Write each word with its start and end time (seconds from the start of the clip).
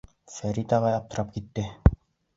Фәрит 0.35 0.73
ағай 0.77 0.97
аптырап 1.01 1.31
китте. 1.37 1.67